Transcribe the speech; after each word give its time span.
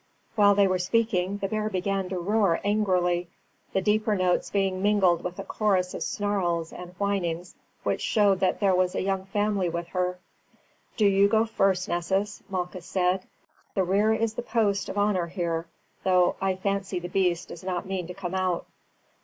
While 0.33 0.55
they 0.55 0.65
were 0.67 0.79
speaking 0.79 1.37
the 1.37 1.47
bear 1.47 1.69
began 1.69 2.09
to 2.09 2.17
roar 2.17 2.59
angrily, 2.63 3.29
the 3.71 3.83
deeper 3.83 4.15
notes 4.15 4.49
being 4.49 4.81
mingled 4.81 5.23
with 5.23 5.37
a 5.37 5.43
chorus 5.43 5.93
of 5.93 6.01
snarls 6.01 6.73
and 6.73 6.95
whinings 6.97 7.53
which 7.83 8.01
showed 8.01 8.39
that 8.39 8.59
there 8.59 8.73
was 8.73 8.95
a 8.95 9.03
young 9.03 9.25
family 9.27 9.69
with 9.69 9.89
her. 9.89 10.17
"Do 10.97 11.05
you 11.05 11.27
go 11.27 11.45
first, 11.45 11.87
Nessus," 11.87 12.41
Malchus 12.49 12.87
said. 12.87 13.27
"The 13.75 13.83
rear 13.83 14.11
is 14.11 14.33
the 14.33 14.41
post 14.41 14.89
of 14.89 14.97
honour 14.97 15.27
here, 15.27 15.67
though 16.03 16.35
I 16.41 16.55
fancy 16.55 16.97
the 16.97 17.07
beast 17.07 17.49
does 17.49 17.63
not 17.63 17.85
mean 17.85 18.07
to 18.07 18.15
come 18.15 18.33
out." 18.33 18.65